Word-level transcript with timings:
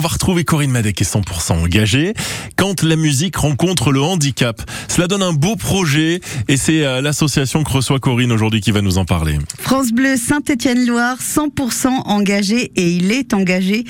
On 0.00 0.06
va 0.06 0.12
retrouver 0.12 0.44
Corinne 0.44 0.70
Madec 0.70 1.02
est 1.02 1.12
100% 1.12 1.60
engagée 1.60 2.14
quand 2.54 2.84
la 2.84 2.94
musique 2.94 3.34
rencontre 3.34 3.90
le 3.90 4.00
handicap. 4.00 4.62
Cela 4.86 5.08
donne 5.08 5.24
un 5.24 5.32
beau 5.32 5.56
projet 5.56 6.20
et 6.46 6.56
c'est 6.56 6.84
euh, 6.84 7.00
l'association 7.00 7.64
que 7.64 7.72
reçoit 7.72 7.98
Corinne 7.98 8.30
aujourd'hui 8.30 8.60
qui 8.60 8.70
va 8.70 8.80
nous 8.80 8.98
en 8.98 9.04
parler. 9.04 9.38
France 9.58 9.90
Bleu 9.90 10.16
Saint-Étienne-Loire, 10.16 11.16
100% 11.20 11.88
engagé 12.04 12.70
et 12.76 12.92
il 12.92 13.10
est 13.10 13.34
engagé. 13.34 13.82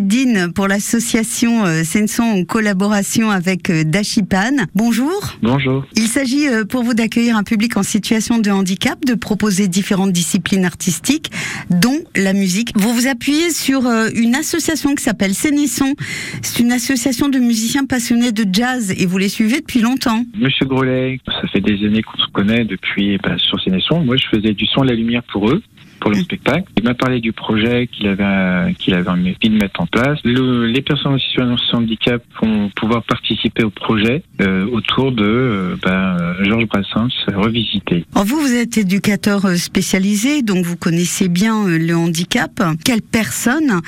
Din 0.00 0.50
pour 0.54 0.68
l'association 0.68 1.66
euh, 1.66 1.82
Senson 1.82 2.22
en 2.22 2.44
collaboration 2.44 3.30
avec 3.30 3.68
euh, 3.68 3.84
Dachipan. 3.84 4.64
Bonjour. 4.74 5.36
Bonjour. 5.42 5.84
Il 5.96 6.06
s'agit 6.06 6.46
pour 6.68 6.84
vous 6.84 6.94
d'accueillir 6.94 7.36
un 7.36 7.42
public 7.42 7.76
en 7.76 7.82
situation 7.82 8.38
de 8.38 8.50
handicap, 8.50 9.04
de 9.04 9.14
proposer 9.14 9.66
différentes 9.66 10.12
disciplines 10.12 10.64
artistiques, 10.64 11.32
dont 11.68 11.98
la 12.14 12.32
musique. 12.32 12.72
Vous 12.76 12.94
vous 12.94 13.08
appuyez 13.08 13.50
sur 13.50 13.82
une 14.14 14.36
association 14.36 14.94
qui 14.94 15.02
s'appelle 15.10 15.34
Sénisson. 15.34 15.96
C'est 16.40 16.62
une 16.62 16.70
association 16.70 17.28
de 17.28 17.38
musiciens 17.38 17.84
passionnés 17.84 18.30
de 18.30 18.44
jazz 18.52 18.92
et 18.96 19.06
vous 19.06 19.18
les 19.18 19.28
suivez 19.28 19.60
depuis 19.60 19.80
longtemps. 19.80 20.22
Monsieur 20.38 20.66
Grolet, 20.66 21.18
ça 21.26 21.48
fait 21.52 21.60
des 21.60 21.84
années 21.84 22.02
qu'on 22.02 22.16
se 22.16 22.30
connaît 22.30 22.64
depuis 22.64 23.18
bah, 23.18 23.36
sur 23.38 23.60
Sénisson. 23.60 24.04
Moi, 24.04 24.16
je 24.16 24.26
faisais 24.28 24.52
du 24.52 24.66
son 24.66 24.84
et 24.84 24.88
la 24.88 24.94
lumière 24.94 25.24
pour 25.32 25.50
eux 25.50 25.62
pour 26.00 26.10
le 26.10 26.16
spectacle. 26.16 26.64
Il 26.76 26.84
m'a 26.84 26.94
parlé 26.94 27.20
du 27.20 27.32
projet 27.32 27.86
qu'il 27.86 28.08
avait 28.08 28.74
qu'il 28.74 28.94
avait 28.94 29.08
envie 29.08 29.34
de 29.42 29.48
mettre 29.50 29.80
en 29.80 29.86
place. 29.86 30.18
les 30.24 30.82
personnes 30.82 31.14
en 31.14 31.18
situation 31.18 31.80
de 31.80 31.84
handicap 31.84 32.22
vont 32.42 32.70
pouvoir 32.70 33.02
participer 33.04 33.64
au 33.64 33.70
projet 33.70 34.22
euh, 34.40 34.66
autour 34.72 35.12
de 35.12 35.24
euh, 35.24 35.76
ben, 35.82 36.34
Georges 36.42 36.66
Brassens 36.66 37.08
revisité. 37.34 38.04
vous, 38.14 38.40
vous 38.40 38.54
êtes 38.54 38.78
éducateur 38.78 39.44
euh, 39.44 39.54
spécialisé, 39.56 40.42
donc 40.42 40.64
vous 40.64 40.76
connaissez 40.76 41.28
bien 41.28 41.66
le 41.66 41.94
handicap. 41.94 42.50
Quelles 42.84 43.02
personnes 43.02 43.80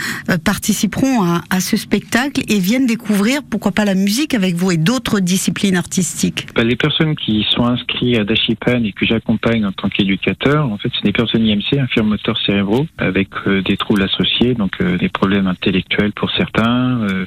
participeront 0.44 1.22
à, 1.22 1.42
à, 1.50 1.60
ce 1.60 1.76
spectacle 1.76 2.42
et 2.48 2.58
viennent 2.58 2.86
découvrir, 2.86 3.40
pourquoi 3.48 3.72
pas 3.72 3.84
la 3.84 3.94
musique 3.94 4.34
avec 4.34 4.54
vous 4.54 4.70
et 4.70 4.76
d'autres 4.76 5.20
disciplines 5.20 5.76
artistiques? 5.76 6.46
Ben, 6.54 6.66
Les 6.66 6.76
personnes 6.76 7.16
qui 7.16 7.46
sont 7.50 7.64
inscrites 7.64 8.18
à 8.18 8.24
Dashipan 8.24 8.84
et 8.84 8.92
que 8.92 9.06
j'accompagne 9.06 9.64
en 9.64 9.72
tant 9.72 9.88
qu'éducateur, 9.88 10.70
en 10.70 10.78
fait, 10.78 10.90
c'est 10.94 11.04
des 11.04 11.12
personnes 11.12 11.46
IMC, 11.46 11.78
infirmières 11.78 12.01
moteurs 12.04 12.38
cérébraux 12.44 12.86
avec 12.98 13.28
euh, 13.46 13.62
des 13.62 13.76
troubles 13.76 14.02
associés, 14.02 14.54
donc 14.54 14.72
euh, 14.80 14.96
des 14.96 15.08
problèmes 15.08 15.46
intellectuels 15.46 16.12
pour 16.12 16.30
certains, 16.32 17.00
euh, 17.02 17.26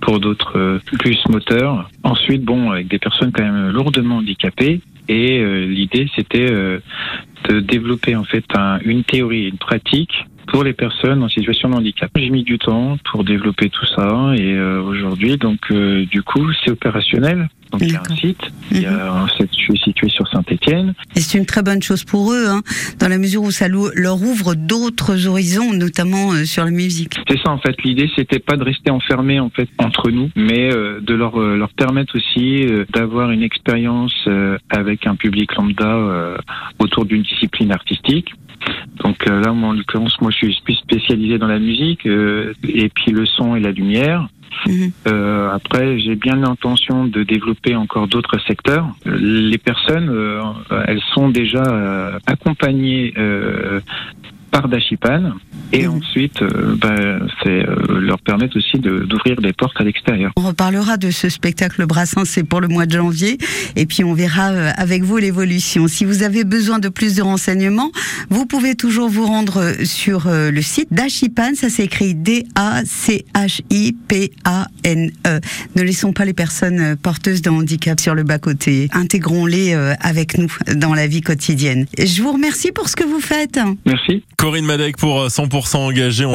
pour 0.00 0.20
d'autres 0.20 0.80
plus 0.98 1.18
moteurs. 1.28 1.88
Ensuite, 2.02 2.42
bon, 2.44 2.70
avec 2.70 2.88
des 2.88 2.98
personnes 2.98 3.32
quand 3.32 3.44
même 3.44 3.70
lourdement 3.70 4.18
handicapées. 4.18 4.80
Et 5.08 5.44
l'idée, 5.66 6.08
c'était 6.14 6.48
de 6.48 7.60
développer 7.60 8.14
en 8.14 8.22
fait 8.22 8.44
une 8.84 9.02
théorie, 9.02 9.48
une 9.48 9.58
pratique 9.58 10.24
pour 10.52 10.62
les 10.62 10.74
personnes 10.74 11.22
en 11.22 11.28
situation 11.28 11.70
de 11.70 11.74
handicap. 11.74 12.10
J'ai 12.14 12.30
mis 12.30 12.44
du 12.44 12.58
temps 12.58 12.96
pour 13.10 13.24
développer 13.24 13.70
tout 13.70 13.86
ça 13.86 14.34
et 14.36 14.58
aujourd'hui, 14.60 15.36
donc 15.38 15.72
du 15.72 16.22
coup, 16.22 16.46
c'est 16.62 16.70
opérationnel. 16.70 17.48
Donc 17.72 17.80
il 17.80 17.92
y 17.92 17.96
a 17.96 18.02
un 18.02 18.16
site, 18.16 18.52
il 18.70 18.82
y 18.82 18.86
a, 18.86 18.90
mhm. 18.90 19.28
je 19.40 19.56
suis 19.56 19.78
situé 19.78 20.08
sur 20.10 20.28
Saint-Étienne. 20.28 20.92
Et 21.16 21.20
c'est 21.20 21.38
une 21.38 21.46
très 21.46 21.62
bonne 21.62 21.82
chose 21.82 22.04
pour 22.04 22.30
eux, 22.32 22.44
hein, 22.46 22.60
dans 22.98 23.08
la 23.08 23.16
mesure 23.16 23.42
où 23.42 23.50
ça 23.50 23.66
leur 23.68 24.22
ouvre 24.22 24.54
d'autres 24.54 25.26
horizons, 25.26 25.72
notamment 25.72 26.32
euh, 26.32 26.44
sur 26.44 26.64
la 26.64 26.70
musique. 26.70 27.14
C'est 27.26 27.38
ça 27.38 27.50
en 27.50 27.58
fait. 27.58 27.74
L'idée 27.82 28.10
c'était 28.14 28.40
pas 28.40 28.56
de 28.56 28.64
rester 28.64 28.90
enfermé 28.90 29.40
en 29.40 29.48
fait 29.48 29.68
entre 29.78 30.10
nous, 30.10 30.30
mais 30.36 30.70
euh, 30.70 31.00
de 31.00 31.14
leur 31.14 31.40
euh, 31.40 31.56
leur 31.56 31.70
permettre 31.70 32.16
aussi 32.16 32.66
d'avoir 32.92 33.30
une 33.30 33.42
expérience 33.42 34.28
avec 34.68 35.06
un 35.06 35.16
public 35.16 35.54
lambda 35.54 36.36
autour 36.78 37.06
d'une 37.06 37.22
discipline 37.22 37.72
artistique. 37.72 38.34
Donc 39.04 39.24
là, 39.26 39.52
moi, 39.52 39.70
en 39.70 39.72
l'occurrence, 39.72 40.20
moi, 40.20 40.30
je 40.30 40.36
suis 40.36 40.60
plus 40.64 40.74
spécialisé 40.74 41.38
dans 41.38 41.48
la 41.48 41.58
musique 41.58 42.06
et 42.06 42.88
puis 42.94 43.10
le 43.12 43.26
son 43.26 43.56
et 43.56 43.60
la 43.60 43.72
lumière. 43.72 44.28
Mhm. 44.66 44.92
Euh, 45.08 45.50
après, 45.50 45.98
j'ai 45.98 46.14
bien 46.14 46.36
l'intention 46.36 47.06
de 47.06 47.22
développer 47.22 47.74
encore 47.74 48.08
d'autres 48.08 48.38
secteurs. 48.46 48.86
Les 49.04 49.58
personnes, 49.58 50.08
euh, 50.10 50.40
elles 50.86 51.02
sont 51.14 51.28
déjà 51.28 51.62
euh, 51.62 52.18
accompagnées 52.26 53.14
par 54.52 54.68
Dachipan 54.68 55.32
et 55.72 55.88
mhm. 55.88 55.94
ensuite 55.94 56.40
euh, 56.42 56.76
bah, 56.76 56.94
c'est 57.42 57.66
euh, 57.66 58.00
leur 58.00 58.20
permettre 58.20 58.58
aussi 58.58 58.78
d'ouvrir 58.78 59.40
des 59.40 59.54
portes 59.54 59.80
à 59.80 59.84
l'extérieur. 59.84 60.30
On 60.36 60.42
reparlera 60.42 60.98
de 60.98 61.10
ce 61.10 61.30
spectacle 61.30 61.86
Brassin, 61.86 62.26
c'est 62.26 62.44
pour 62.44 62.60
le 62.60 62.68
mois 62.68 62.84
de 62.86 62.92
janvier 62.92 63.38
et 63.74 63.86
puis 63.86 64.04
on 64.04 64.12
verra 64.12 64.50
euh, 64.50 64.70
avec 64.76 65.02
vous 65.02 65.16
l'évolution. 65.16 65.88
Si 65.88 66.04
vous 66.04 66.22
avez 66.22 66.44
besoin 66.44 66.78
de 66.78 66.90
plus 66.90 67.16
de 67.16 67.22
renseignements, 67.22 67.90
vous 68.28 68.44
pouvez 68.44 68.74
toujours 68.74 69.08
vous 69.08 69.24
rendre 69.24 69.72
sur 69.84 70.28
le 70.28 70.60
site 70.60 70.88
Dachipan, 70.92 71.54
ça 71.54 71.70
s'écrit 71.70 72.14
D-A-C-H-I-P-A-N-E. 72.14 73.00
Ne 75.76 75.82
laissons 75.82 76.12
pas 76.12 76.26
les 76.26 76.34
personnes 76.34 76.96
porteuses 76.96 77.40
de 77.40 77.48
handicap 77.48 77.98
sur 77.98 78.14
le 78.14 78.24
bas-côté. 78.24 78.90
Intégrons-les 78.92 79.72
avec 80.00 80.36
nous 80.36 80.54
dans 80.76 80.92
la 80.94 81.06
vie 81.06 81.22
quotidienne. 81.22 81.86
Je 81.98 82.20
vous 82.22 82.32
remercie 82.32 82.72
pour 82.72 82.90
ce 82.90 82.96
que 82.96 83.04
vous 83.04 83.20
faites. 83.20 83.58
Merci. 83.86 84.22
Corinne 84.42 84.64
Madec 84.64 84.96
pour 84.96 85.28
100% 85.28 85.76
engagé. 85.76 86.24